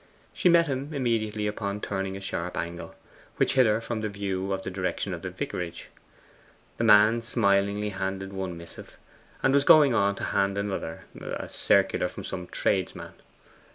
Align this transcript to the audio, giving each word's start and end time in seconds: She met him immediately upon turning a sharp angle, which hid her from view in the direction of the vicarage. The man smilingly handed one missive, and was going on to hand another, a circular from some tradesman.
She 0.33 0.49
met 0.49 0.65
him 0.65 0.95
immediately 0.95 1.45
upon 1.45 1.79
turning 1.79 2.17
a 2.17 2.21
sharp 2.21 2.57
angle, 2.57 2.95
which 3.37 3.53
hid 3.53 3.67
her 3.67 3.79
from 3.79 4.01
view 4.01 4.51
in 4.51 4.61
the 4.63 4.71
direction 4.71 5.13
of 5.13 5.21
the 5.21 5.29
vicarage. 5.29 5.89
The 6.77 6.83
man 6.83 7.21
smilingly 7.21 7.89
handed 7.89 8.33
one 8.33 8.57
missive, 8.57 8.97
and 9.43 9.53
was 9.53 9.63
going 9.63 9.93
on 9.93 10.15
to 10.15 10.23
hand 10.23 10.57
another, 10.57 11.03
a 11.21 11.47
circular 11.47 12.07
from 12.07 12.23
some 12.23 12.47
tradesman. 12.47 13.13